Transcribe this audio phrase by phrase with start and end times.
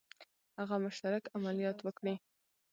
[0.59, 2.15] هغه مشترک عملیات وکړي.